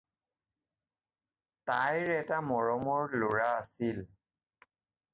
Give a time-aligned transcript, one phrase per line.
[1.71, 4.05] তাইৰ এটা মৰমৰ ল'ৰা আছিল।